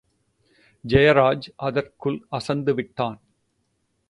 ஜெயராஜ் 0.87 1.47
அதற்குள் 1.55 2.27
அசந்துவிட்டான். 2.31 3.19